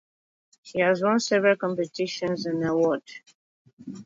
She 0.63 0.79
has 0.79 1.03
won 1.03 1.19
several 1.19 1.55
competitions 1.57 2.47
and 2.47 2.65
awards. 2.65 3.21